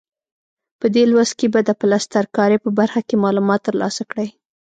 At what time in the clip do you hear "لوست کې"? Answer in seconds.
1.11-1.47